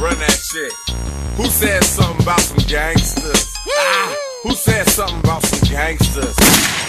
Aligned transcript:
Run 0.00 0.18
that 0.18 0.32
shit. 0.32 0.72
Who 1.36 1.44
said 1.44 1.84
something 1.84 2.22
about 2.22 2.40
some 2.40 2.64
gangsters? 2.66 3.54
Ah, 3.68 4.16
who 4.42 4.52
said 4.52 4.88
something 4.88 5.20
about 5.20 5.42
some 5.42 5.68
gangsters? 5.68 6.36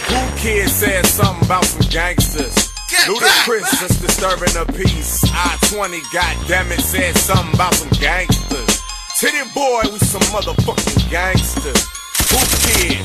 Who 0.08 0.38
kid 0.38 0.70
said 0.70 1.06
something 1.06 1.46
about 1.46 1.66
some 1.66 1.90
gangsters? 1.90 2.72
Ludacris 3.08 3.68
just 3.82 4.02
disturbing 4.02 4.54
the 4.54 4.66
peace. 4.72 5.26
I 5.28 5.58
20, 5.74 6.00
goddamn 6.14 6.72
it, 6.72 6.80
said 6.80 7.18
something 7.18 7.54
about 7.54 7.74
some 7.74 7.90
gangsters. 8.00 8.82
Titty 9.20 9.44
Boi, 9.54 9.82
we 9.92 10.00
some 10.00 10.22
motherfucking 10.32 11.10
gangsters. 11.12 11.84
Who 12.32 12.40
kid? 12.64 13.04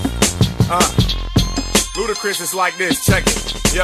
Uh, 0.71 1.26
Ludacris 2.07 2.41
is 2.41 2.55
like 2.55 2.79
this, 2.79 3.05
check 3.05 3.25
it. 3.27 3.75
Yo, 3.75 3.83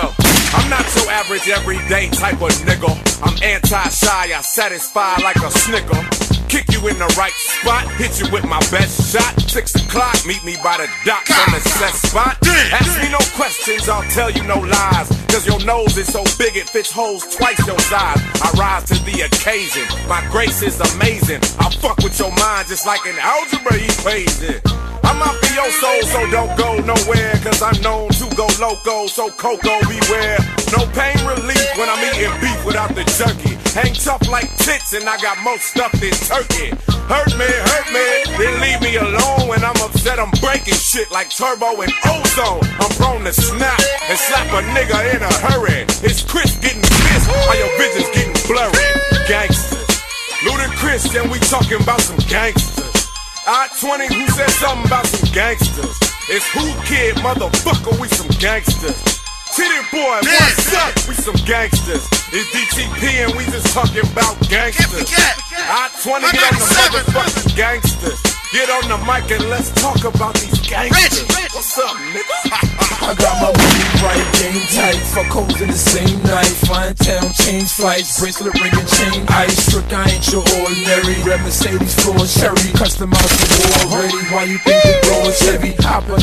I'm 0.55 0.70
not 0.70 0.86
so 0.86 1.11
average 1.11 1.48
everyday 1.48 2.09
type 2.11 2.41
of 2.41 2.55
nigga. 2.62 2.95
I'm 3.18 3.34
anti-shy, 3.43 4.30
I 4.30 4.41
satisfy 4.43 5.16
like 5.23 5.43
a 5.43 5.50
snicker. 5.50 5.98
Kick 6.46 6.70
you 6.70 6.87
in 6.87 6.98
the 7.02 7.12
right 7.19 7.32
spot, 7.32 7.91
hit 7.98 8.20
you 8.20 8.30
with 8.30 8.45
my 8.47 8.61
best 8.70 9.11
shot. 9.11 9.34
Six 9.50 9.74
o'clock, 9.74 10.14
meet 10.24 10.45
me 10.45 10.55
by 10.62 10.77
the 10.77 10.87
dock 11.05 11.27
on 11.34 11.50
the 11.50 11.61
set 11.66 11.95
spot. 11.95 12.38
Ask 12.47 13.02
me 13.02 13.11
no 13.11 13.19
questions, 13.34 13.88
I'll 13.88 14.09
tell 14.11 14.30
you 14.30 14.45
no 14.45 14.61
lies. 14.61 15.09
Cause 15.27 15.45
your 15.45 15.59
nose 15.64 15.97
is 15.97 16.06
so 16.06 16.23
big 16.39 16.55
it 16.56 16.69
fits 16.69 16.92
holes 16.92 17.27
twice 17.34 17.59
your 17.66 17.78
size. 17.91 18.23
I 18.39 18.55
rise 18.56 18.84
to 18.84 18.95
the 19.02 19.23
occasion, 19.23 19.83
my 20.06 20.23
grace 20.30 20.62
is 20.62 20.78
amazing. 20.95 21.42
I 21.59 21.75
fuck 21.83 21.98
with 21.98 22.16
your 22.20 22.30
mind 22.30 22.69
just 22.69 22.86
like 22.86 23.05
an 23.05 23.19
algebra 23.19 23.83
equation. 23.83 24.62
I'm 25.05 25.20
out 25.20 25.34
for 25.34 25.52
your 25.52 25.70
soul, 25.73 26.02
so 26.02 26.30
don't 26.30 26.56
go 26.56 26.78
nowhere. 26.80 27.33
Cause 27.42 27.61
I'm 27.61 27.80
known 27.83 28.12
go 28.34 28.46
loco, 28.60 29.06
so 29.06 29.30
Coco 29.30 29.80
beware. 29.88 30.38
No 30.72 30.86
pain 30.92 31.16
relief 31.27 31.68
when 31.77 31.88
I'm 31.88 32.00
eating 32.12 32.32
beef 32.41 32.64
without 32.64 32.95
the 32.95 33.05
jerky. 33.18 33.56
Hang 33.77 33.95
tough 33.95 34.28
like 34.28 34.48
tits, 34.56 34.92
and 34.92 35.08
I 35.08 35.16
got 35.18 35.38
more 35.42 35.58
stuff 35.58 35.92
than 35.92 36.12
turkey. 36.28 36.72
Hurt 37.08 37.32
me, 37.36 37.48
hurt 37.48 37.88
me, 37.92 38.06
then 38.38 38.60
leave 38.60 38.80
me 38.80 38.96
alone. 38.96 39.48
When 39.48 39.64
I'm 39.64 39.77
upset, 39.83 40.19
I'm 40.19 40.30
breaking 40.41 40.74
shit 40.74 41.11
like 41.11 41.30
turbo 41.30 41.80
and 41.80 41.92
ozone. 42.05 42.64
I'm 42.80 42.92
prone 42.97 43.24
to 43.24 43.33
snap 43.33 43.80
and 44.08 44.19
slap 44.19 44.48
a 44.52 44.61
nigga 44.72 45.14
in 45.14 45.22
a 45.22 45.33
hurry. 45.48 45.84
It's 46.05 46.22
Chris 46.22 46.56
getting 46.58 46.83
pissed, 46.83 47.28
while 47.28 47.58
your 47.58 47.72
vision's 47.78 48.11
getting 48.14 48.36
blurry. 48.48 48.86
Gangsters, 49.28 49.89
Ludacris, 50.44 51.08
and 51.20 51.30
we 51.30 51.39
talking 51.41 51.80
about 51.80 52.00
some 52.00 52.19
gangsters. 52.28 53.08
I 53.46 53.69
20, 53.80 54.06
who 54.06 54.27
said 54.28 54.50
something 54.50 54.86
about 54.86 55.06
some 55.06 55.33
gangsters? 55.33 56.11
It's 56.28 56.47
who 56.55 56.62
kid, 56.87 57.17
motherfucker, 57.17 57.98
we 58.01 58.06
some 58.06 58.28
gangsters. 58.39 58.95
Titty 59.56 59.83
Boi, 59.91 60.23
what's 60.23 60.73
up? 60.73 60.95
We 61.09 61.14
some 61.14 61.34
gangsters. 61.45 62.06
It's 62.31 62.48
DTP 62.55 63.27
and 63.27 63.34
we 63.37 63.45
just 63.47 63.75
talking 63.75 64.06
about 64.12 64.39
gangsters. 64.48 65.11
I 65.53 65.91
20, 66.03 66.31
get 66.31 66.47
on 66.47 66.59
the 66.59 66.67
motherfucking 66.79 67.56
gangsters. 67.56 68.23
Get 68.53 68.69
on 68.70 68.84
the 68.87 68.98
mic 69.09 69.31
and 69.33 69.48
let's 69.51 69.73
talk 69.81 70.05
about 70.05 70.34
these 70.34 70.61
gangsters. 70.61 71.27
What's 71.53 71.77
up, 71.79 71.97
nigga? 72.14 72.36
I 73.03 73.14
got 73.19 73.34
my 73.41 73.51
money 73.53 73.86
right, 74.05 74.27
game 74.39 74.62
tight. 74.73 75.01
Fuck 75.12 75.33
hoes 75.33 75.61
in 75.61 75.69
the 75.69 75.77
same 75.77 76.23
night. 76.23 76.53
Flying 76.69 76.95
town, 76.95 77.33
change 77.33 77.73
flights, 77.73 78.20
bracelet 78.20 78.55
ring 78.55 78.73
ringing, 78.73 78.89
chain 78.89 79.25
ice. 79.29 79.69
Trick, 79.70 79.89
I 79.92 80.09
ain't 80.09 80.27
your 80.33 80.45
ordinary. 80.61 81.17
Red 81.25 81.41
Mercedes, 81.42 81.95
floor 81.97 82.25
cherry. 82.29 82.73
Customized 82.77 83.36
the 83.41 83.48
war 83.59 84.01
ready. 84.01 84.20
Why 84.33 84.45
you 84.45 84.59
think 84.59 84.83
the 84.84 85.01
bro 85.05 85.29
is 85.29 85.41
heavy? 85.41 85.61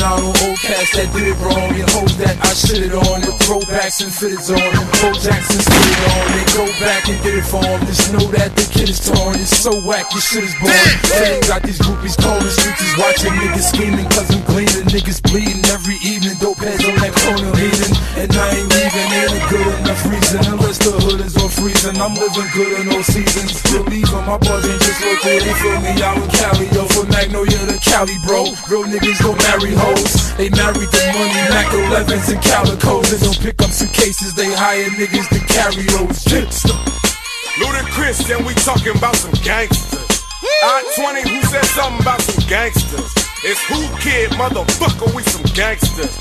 Out 0.00 0.24
on 0.24 0.32
old 0.32 0.56
cats 0.64 0.96
that 0.96 1.12
did 1.12 1.28
it 1.28 1.36
wrong. 1.44 1.76
And 1.76 1.88
hoes 1.92 2.16
that 2.16 2.36
I 2.40 2.52
shit 2.56 2.88
it 2.88 2.94
on. 2.96 3.20
The 3.20 3.32
throwbacks 3.44 4.00
and 4.00 4.08
fitteds 4.08 4.48
on. 4.48 4.60
Bo 5.00 5.12
Jackson 5.16 5.60
spit 5.60 5.76
it 5.76 6.00
on. 6.08 6.24
They 6.36 6.44
go 6.56 6.64
back 6.80 7.04
and 7.08 7.20
get 7.20 7.36
it 7.36 7.44
for 7.44 7.60
him. 7.60 7.80
Just 7.86 8.12
know 8.12 8.24
that 8.36 8.52
the 8.56 8.64
kid 8.68 8.88
is 8.88 9.00
torn. 9.00 9.36
It's 9.36 9.52
so 9.52 9.76
whack, 9.84 10.08
your 10.12 10.24
shit 10.24 10.44
is 10.44 10.56
born. 10.56 10.72
They 11.16 11.40
got 11.44 11.62
these 11.62 11.80
groupies 11.80 12.16
calling 12.16 12.48
streets 12.48 12.80
is 12.80 12.96
watching 12.96 13.32
niggas 13.44 13.68
scheming. 13.72 14.08
Cause 14.08 14.28
I'm 14.32 14.40
gleaming. 14.48 14.88
Niggas 14.88 15.20
bleeding 15.28 15.64
every 15.68 16.00
evening. 16.00 16.36
Dope 16.40 16.64
heads 16.64 16.84
on 16.84 16.96
that 17.00 17.12
corner 17.20 17.52
leaning. 17.56 17.94
And 18.16 18.32
I 18.32 18.56
ain't 18.56 18.68
leaving. 18.72 19.08
Ain't 19.20 19.36
a 19.36 19.40
good 19.52 19.68
enough 19.84 20.02
reason. 20.08 20.40
Unless 20.48 20.80
the 20.80 20.92
hood 20.96 21.20
is 21.20 21.36
on 21.36 21.52
freezing. 21.52 22.00
I'm 22.00 22.16
living 22.16 22.50
good 22.56 22.72
in 22.80 22.88
all 22.88 23.04
seasons. 23.04 23.62
Believing 23.68 24.24
my 24.24 24.40
boys 24.40 24.64
ain't 24.64 24.80
just 24.80 25.00
local. 25.04 25.28
They 25.28 25.54
feel 25.60 25.78
me 25.84 25.92
out 26.00 26.16
in 26.16 26.28
Cali. 26.32 26.66
Yo, 26.72 26.82
from 26.88 26.88
Magnolia 26.88 26.88
to 26.88 26.89
Cali, 27.82 28.16
bro. 28.24 28.44
Real 28.68 28.84
niggas 28.84 29.18
don't 29.18 29.38
marry 29.48 29.74
hoes. 29.74 30.36
They 30.36 30.50
marry 30.50 30.86
the 30.86 31.02
money. 31.12 31.40
Mac 31.50 31.68
11s 31.72 32.32
and 32.32 32.42
calicos. 32.42 33.10
They 33.10 33.18
don't 33.18 33.40
pick 33.40 33.60
up 33.62 33.70
suitcases. 33.70 34.34
They 34.34 34.52
hire 34.52 34.88
niggas 34.90 35.28
to 35.30 35.40
carry 35.46 35.84
those. 35.96 36.24
Jits. 36.24 36.64
Ludacris, 37.60 38.24
and 38.34 38.46
we 38.46 38.54
talking 38.54 38.96
about 38.96 39.16
some 39.16 39.32
gangsters. 39.42 40.24
I 40.62 40.84
20, 40.96 41.28
who 41.28 41.42
said 41.42 41.64
something 41.66 42.00
about 42.00 42.20
some 42.22 42.40
gangsters? 42.48 43.12
It's 43.42 43.60
who 43.68 43.80
kid, 43.98 44.30
motherfucker, 44.32 45.14
we 45.14 45.22
some 45.24 45.42
gangsters. 45.52 46.16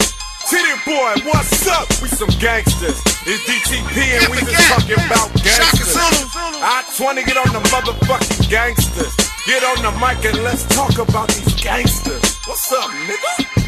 Titty 0.50 0.74
Boi, 0.86 1.14
what's 1.30 1.68
up? 1.68 1.88
We 2.02 2.08
some 2.08 2.30
gangsters. 2.40 3.00
It's 3.28 3.44
DTP 3.46 4.18
and 4.18 4.32
we 4.32 4.38
just 4.40 4.68
talking 4.68 5.00
about 5.06 5.32
gangsters. 5.44 5.96
I 5.96 6.84
20, 6.98 7.24
get 7.24 7.38
on 7.38 7.54
the 7.54 7.60
motherfucking 7.70 8.50
gangsters. 8.50 9.29
Get 9.46 9.64
on 9.64 9.82
the 9.84 9.92
mic 10.00 10.24
and 10.26 10.44
let's 10.44 10.64
talk 10.76 10.98
about 10.98 11.30
these 11.30 11.56
gangsters. 11.62 12.40
What's 12.46 12.72
up, 12.74 12.90
nigga? 12.90 13.59